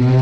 [0.00, 0.21] 快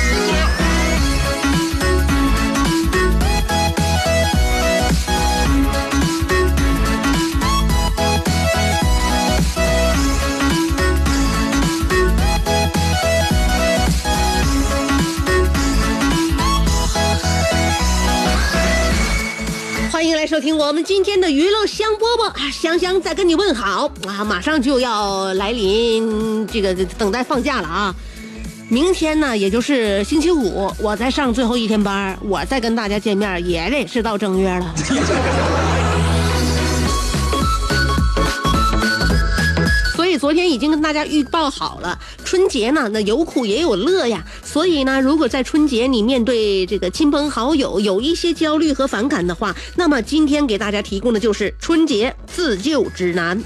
[20.71, 27.93] 我们今天的娱乐香饽饽，香香在跟你问好啊，马上就要来临这个等待放假了啊。
[28.69, 34.73] 明天呢，也就是星期五，我再上最后一天班，我再跟大家见面，也得是到正月了。
[40.11, 44.23] 以昨天已经跟大家预报好了，春节呢，那有苦也有乐呀。
[44.43, 53.41] 所以呢，如果在春节你面对这个亲朋好友有一些焦虑和反感的话，那么今天给大家提供的就是春节自救指南。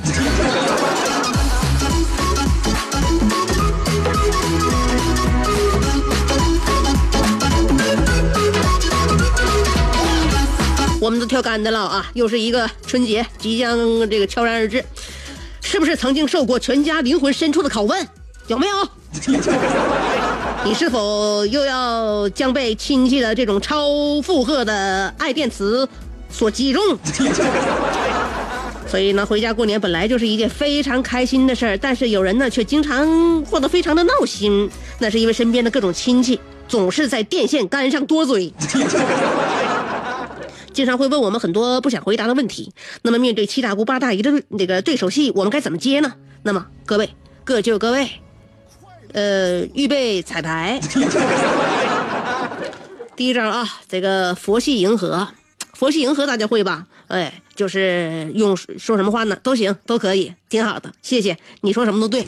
[11.01, 12.09] 我们都跳杆的了啊！
[12.15, 13.77] 又是一个春节即将
[14.09, 14.83] 这个悄然而至，
[15.65, 18.07] 是不是曾经受过全家灵魂深处的拷问？
[18.47, 18.87] 有没有？
[20.63, 23.87] 你是否又要将被亲戚的这种超
[24.21, 25.89] 负荷的爱电磁
[26.29, 26.81] 所击中？
[28.87, 34.69] 所以呢，回家过年本来就是一件非常开心的事儿，但是有人呢却经常过得非常的闹心，
[34.99, 38.53] 那是因为身边的各种亲戚总是在电线杆上多嘴。
[40.75, 42.71] 经常会问我们很多不想回答的问题。
[43.01, 46.13] 那么面对七大姑八大姨的那个对手戏，我们该怎么接呢？
[46.43, 47.09] 那么各位
[47.45, 48.09] 各就各位，
[49.13, 50.79] 呃，预备彩排。
[53.15, 55.25] 第一招啊，这个佛系迎合，
[55.73, 56.85] 佛系迎合大家会吧？
[57.07, 59.37] 哎，就是用说什么话呢？
[59.41, 61.37] 都行，都可以，挺好的，谢谢。
[61.61, 62.27] 你说什么都对。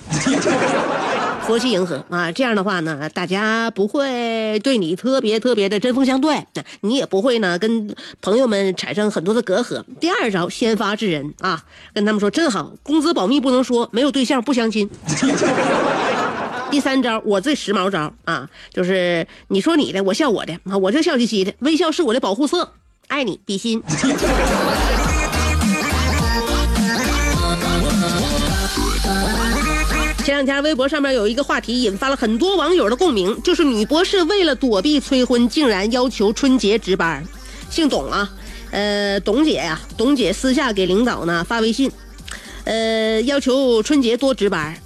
[1.48, 6.46] 佛系迎合啊，这样的话呢，大家不会对你特别特别的针锋相对，
[6.82, 9.82] 你也不会呢跟朋友们产生很多的隔阂。
[10.02, 11.64] 第二招，先发制人啊，
[11.94, 14.90] 跟他们说真好，工资保密不能说，没有对象不相亲。
[16.70, 22.74] 第三招，我最时髦招啊，就是你说你的，我笑我的啊，我就笑嘻嘻的，微笑是我的保护色，
[23.08, 23.82] 爱你比心。
[30.38, 37.26] 两天微博上面有一个话题引发了很多网友的共鸣，就是女博士为了躲避催婚，竟然要求春节值班。
[37.72, 38.30] 姓董啊，
[38.70, 41.92] 呃，董姐呀、董姐私下给领导呢发微信，
[42.66, 44.78] 呃，要求春节多值班，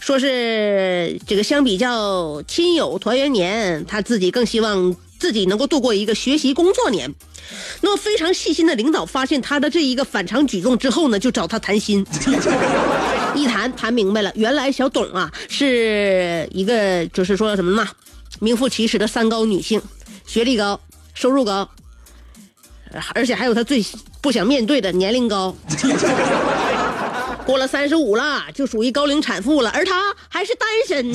[0.00, 7.14] 说是这个相比较亲友团圆年，她自己更希望自己能够度过一个学习工作年。
[7.82, 12.04] 那么非常细心的领导发现她的这一个反常举动之后呢，就找她谈心。
[13.34, 17.88] 一谈谈明白了，原来小董啊是一个就是说什么呢，
[18.40, 19.80] 名副其实的三高女性，
[20.26, 20.80] 学历高，
[21.14, 21.68] 收入高，
[23.14, 23.84] 而且还有她最
[24.20, 25.54] 不想面对的年龄高。
[27.44, 31.12] 过了三十五了，就属于高龄产妇了，而她还是单身，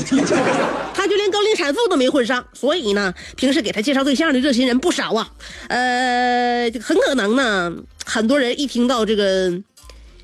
[0.94, 5.29] 她就连高龄产妇都没混上，所以呢，平时给她介绍对象的热心人不少啊。
[5.69, 7.73] 呃，很可能呢，
[8.05, 9.51] 很多人一听到这个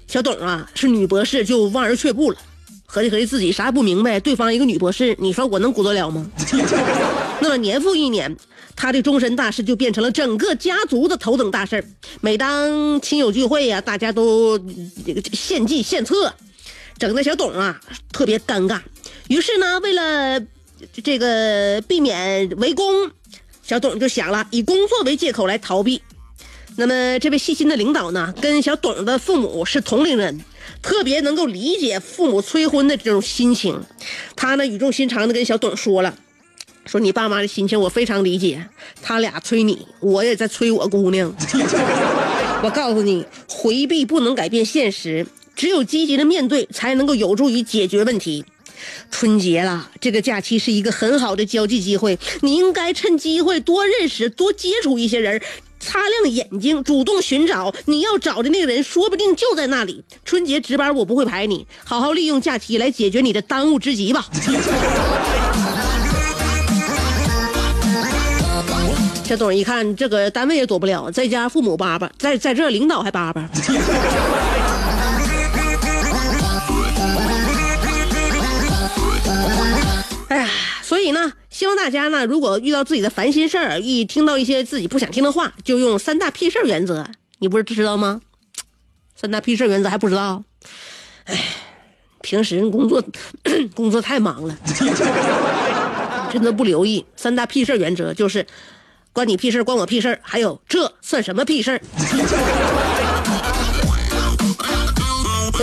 [0.08, 2.38] 小董啊是女博士，就望而却步了，
[2.86, 6.30] 合计合计自己啥也不明白，对方一个女博士，你说我能鼓得了吗？
[7.42, 8.36] 那么年复一年，
[8.76, 11.84] 他的终身大事就变成了整个家族的头等大事。
[12.22, 14.60] 每当亲友聚会呀、大家都
[15.34, 16.34] 献计献策，
[16.98, 18.80] 整的小董啊特别尴尬。
[19.28, 20.40] 于是呢，为了
[21.02, 23.12] 这个避免围攻，
[23.64, 26.02] 小董就想了以工作为借口来逃避。
[26.76, 30.44] 那么这位细心的领导呢，跟小董的父母是同龄人，
[30.82, 33.82] 特别能够理解父母催婚的这种心情。
[34.36, 36.16] 他呢语重心长的跟小董说了。
[36.86, 38.68] 说你爸妈的心情我非常理解，
[39.02, 41.34] 他俩催你，我也在催我姑娘。
[42.62, 45.26] 我告诉你，回避不能改变现实，
[45.56, 48.44] 只有积极的面对，才能够有助于解决问题。
[49.10, 55.42] 春节了，这个假期是一个很好的交际机会，你应该趁机会多认识、多接触一些人，
[55.84, 60.04] 擦亮眼睛，主动寻找你要找的那个人，说不定就在那里。
[60.24, 64.26] 春节值班我不会排你，好好利用假期来解决你的当务之急吧。
[69.26, 73.50] 这董一看，这个单位也躲不了，在家父母叭叭，在在这领导还叭叭。
[80.30, 80.50] 哎呀，
[80.82, 81.32] 所以呢，
[81.64, 87.08] 希望大家呢，如果遇到自己的烦心事儿，一听到一些自己不想听的话，就用三大屁事儿原则。
[87.40, 88.20] 你不是知道吗？
[89.16, 90.44] 三大屁事儿原则还不知道？
[91.24, 91.42] 哎，
[92.20, 93.02] 平时工作
[93.74, 94.58] 工作太忙了，
[96.34, 97.06] 真的不留意。
[97.16, 98.46] 三大屁事儿原则就是。
[99.14, 101.80] 关你屁事儿关我屁事儿还有这算什么屁事儿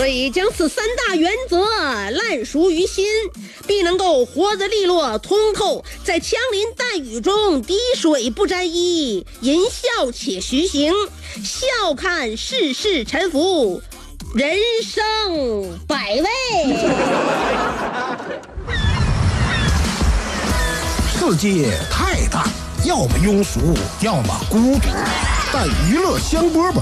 [0.01, 1.63] 所以将此三大原则
[2.09, 3.05] 烂熟于心，
[3.67, 10.91] 必能够活得利落通透，在枪林弹雨中滴水不沾衣，吟笑且徐行，
[11.43, 13.79] 笑看世事沉浮，
[14.33, 16.27] 人生百味。
[21.13, 22.47] 世界太大。
[22.83, 23.59] 要么庸俗，
[24.01, 24.89] 要么孤独，
[25.53, 26.81] 但娱乐香饽饽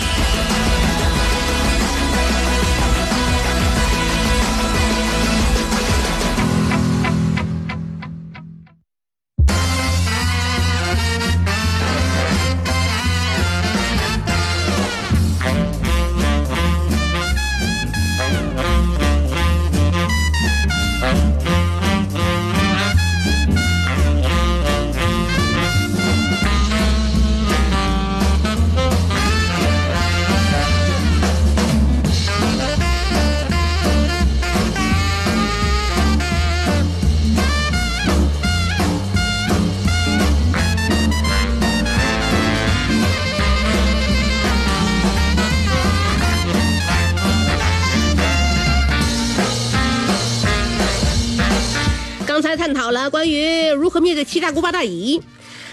[52.81, 55.21] 讨了关于如何面对七大姑八大姨，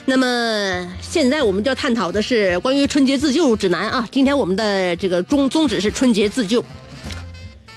[0.05, 4.06] 那么现在我们就要探讨的是关于春节自救指南啊。
[4.12, 6.62] 今天我们的这个宗宗旨是春节自救。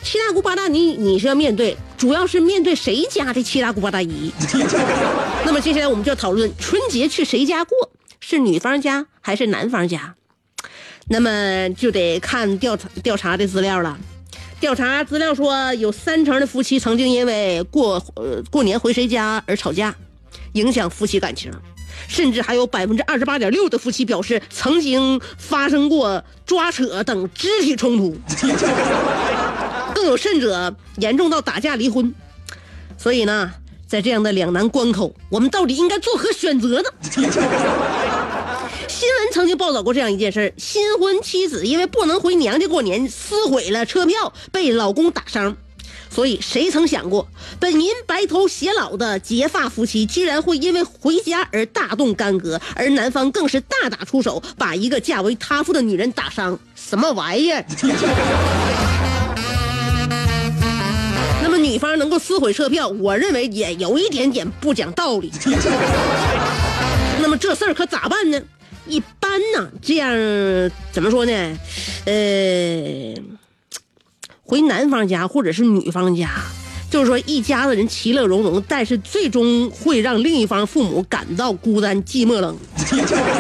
[0.04, 4.34] 七大姑八大姨你是要面对，主要是面对谁家的七大姑八大姨？
[5.46, 7.90] 那么接下来我们就要讨论春节去谁家过，
[8.20, 10.14] 是女方家还是男方家？
[11.08, 13.98] 那么就得看调查调查的资料了。
[14.62, 19.94] 调查资料说，有三成的夫妻曾经因为过呃过年回谁家而吵架，
[20.54, 21.52] 影响夫妻感情，
[22.08, 28.16] 甚至还有百分之二十八点六的夫妻表示曾经发生过抓扯等肢体冲突，
[29.96, 32.14] 更有甚者严重到打架离婚。
[33.00, 33.52] 所以呢，
[33.88, 36.90] 在这样的两难关口，我们到底应该作何选择呢？
[39.02, 45.58] 新闻曾经报道过这样一件事新婚妻子因为不能回娘家过年，撕毁了车票，被老公打伤。
[46.12, 47.28] 所以谁曾想过，
[47.60, 56.60] 本应白头偕老的结发夫妻，居然会因为回家而大动干戈，而男方更是大打出手，把一个嫁为他妇的女人打伤。
[56.76, 57.66] 什么玩意儿？
[61.42, 65.32] 那么女方能够撕毁车票，我认为也有一点点不讲道理。
[67.20, 68.40] 那么这事儿可咋办呢？
[68.88, 70.10] 一般呢，这样
[70.92, 71.32] 怎么说呢？
[72.06, 73.14] 呃，
[74.44, 76.30] 回男方家或者是女方家，
[76.90, 82.58] 就是说一家子人其乐融融，但是最终会让另一方父母感到孤单、寂寞、冷。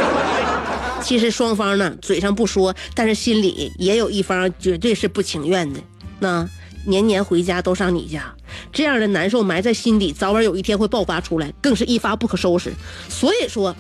[1.03, 5.79] 其实双方呢嘴上不说，但是心里也有一方绝对是不情愿的。
[6.19, 6.47] 那
[6.85, 8.33] 年年回家都上你家，
[8.71, 12.71] 这样的难受埋在心底，早晚有一天会爆发出来，更是一发不可收拾。
[13.09, 13.75] 所以说。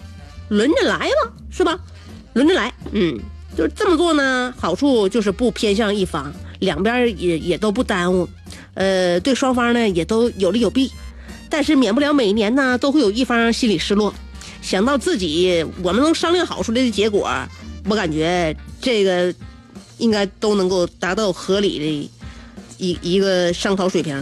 [0.51, 1.79] 轮着来吧，是吧？
[2.33, 3.17] 轮着来，嗯，
[3.57, 4.53] 就是这么做呢。
[4.57, 6.29] 好处就是不偏向一方，
[6.59, 8.27] 两边也也都不耽误，
[8.73, 10.91] 呃，对双方呢也都有利有弊。
[11.49, 14.13] 但是免不了每年呢都会有一方心里失落，
[14.61, 17.29] 想到自己我们能商量好出来的结果，
[17.89, 19.33] 我感觉这个
[19.99, 22.09] 应该都能够达到合理的
[22.77, 24.21] 一一个商讨水平。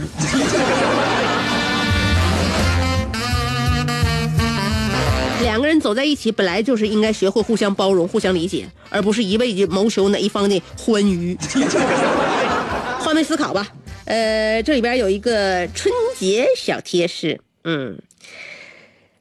[5.69, 11.37] 人走在一起，本来就是应该学会互相包容、互相理解，而不是一味的谋求哪一方的欢愉。
[12.99, 13.67] 换位思考吧。
[14.05, 17.97] 呃，这里边有一个春节小贴士，嗯，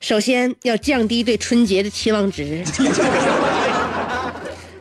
[0.00, 2.64] 首先要降低对春节的期望值。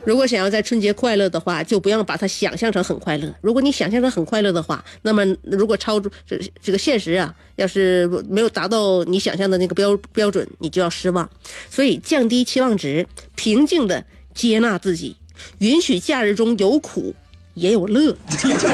[0.08, 3.36] 如果想要在春节快乐的话，就不要把它想象成很快乐。
[3.42, 11.30] 如果你想象成很快乐的话，那么如果超出这这个现实啊，要是没有达到你想象的那个标标准，你就要失望。
[11.70, 15.18] 所以降低期望值，平静的接纳自己，
[15.58, 17.14] 允许假日中有苦
[17.56, 18.16] 也有乐，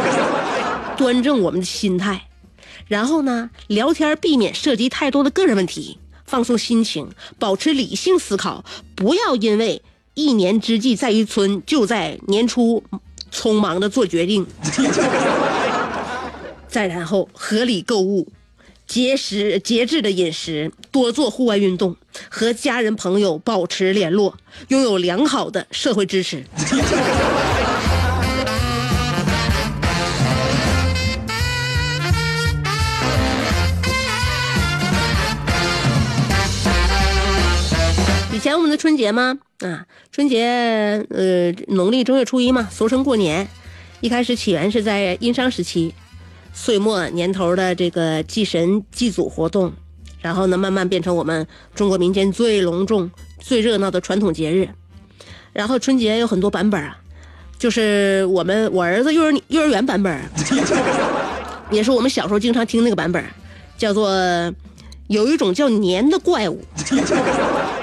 [0.96, 2.28] 端正我们的心态。
[2.88, 5.98] 然后呢，聊天避免涉及太多的个人问题，
[6.28, 7.10] 放松心情，
[7.40, 8.64] 保持理性思考，
[8.96, 9.82] 不要因为。
[10.14, 12.84] 一年之计在于春，就在年初
[13.32, 14.46] 匆忙的做决定。
[16.68, 18.28] 再然后合理购物，
[18.88, 21.96] 节食节制的饮食，多做户外运动，
[22.30, 24.36] 和家人朋友保持联络，
[24.70, 26.44] 拥有良好的社会支持。
[38.44, 39.40] 前我们的春节吗？
[39.60, 40.46] 啊，春节，
[41.12, 43.48] 呃，农历正月初一嘛，俗称过年。
[44.02, 45.94] 一开始起源是在殷商时期，
[46.52, 49.72] 岁末年头的这个祭神祭祖活动，
[50.20, 53.10] 然后呢，慢慢变成我们中国民间最隆重、
[53.40, 54.68] 最热闹的传统节日。
[55.54, 56.98] 然后春节有很多版本啊，
[57.58, 60.22] 就是我们我儿子幼儿幼儿园版本，
[61.72, 63.24] 也是我们小时候经常听那个版本，
[63.78, 64.12] 叫做
[65.08, 66.62] 有一种叫年的怪物。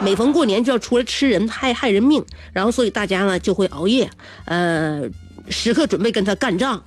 [0.02, 4.10] 每逢过年就要出来吃人，害害人命，然后所以大家呢就会熬夜，
[4.46, 5.02] 呃，
[5.48, 6.82] 时刻准备跟他干仗。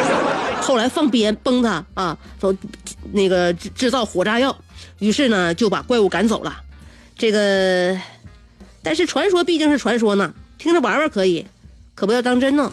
[0.60, 2.56] 后来放鞭崩他啊，都
[3.12, 4.56] 那个制造火炸药，
[4.98, 6.60] 于是呢就把怪物赶走了。
[7.16, 8.00] 这个，
[8.82, 11.46] 但是传说毕竟是传说呢，听着玩玩可以，
[11.94, 12.72] 可不要当真呢。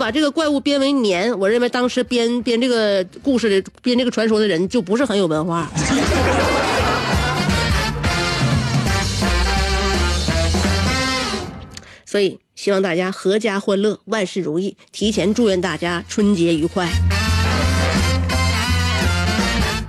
[0.00, 5.70] 把这个怪物编为年，我认为当时编编这个故事的、编这个传说的人就不是很有文化。
[12.06, 14.74] 所以希望大家阖家欢乐，万事如意。
[14.90, 16.88] 提前祝愿大家春节愉快。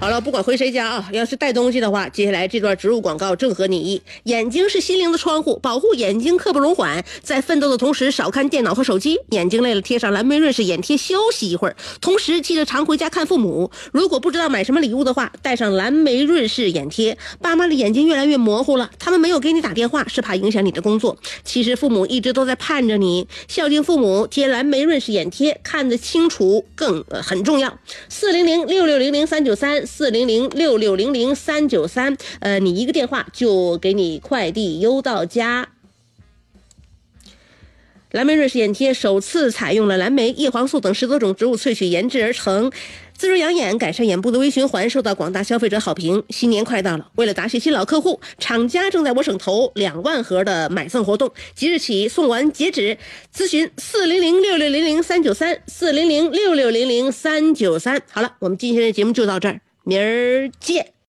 [0.01, 4.01] 好了，不管回谁家啊，要是带东西的话，接下来这段植入广告正合你意。
[4.23, 7.05] 眼睛是心灵的窗户，保护眼睛刻不容缓。
[7.21, 9.19] 在奋斗的同时，少看电脑和手机。
[9.29, 11.75] 眼睛累了，贴上蓝莓润饰眼贴休息一会儿。
[12.01, 13.69] 同时，记得常回家看父母。
[13.93, 17.15] 如果不知道买什么礼物的话，带上蓝莓润饰眼贴。
[17.39, 21.15] 爸妈的眼睛越来越模糊了，他们没有给你打电话，是怕影响你的工作。
[21.43, 23.27] 其实父母一直都在盼着你。
[23.47, 27.77] 孝敬父母，贴蓝莓润饰眼贴，看得清楚更呃很重要。
[28.09, 29.85] 四零零六六零零三九三。
[29.93, 35.67] 四零零六六零零三九三，呃，你一个电话就给你快递邮到家。
[38.11, 42.71] 蓝莓瑞士眼贴首次采用了蓝莓、叶黄素等十多种植物萃取研制而成，
[43.15, 46.23] 滋润养眼，改善眼部的微循环，受到广大消费者好评。
[46.29, 52.97] 新年快到了，为了答谢新老客户，厂家正在我省投两万盒的买赠活动，即日起送完截止。
[53.35, 58.01] 咨询四零零六六零零三九三，四零零六六零零三九三。
[58.09, 59.61] 好了，我们今天的节目就到这儿。
[59.83, 60.93] 明儿见。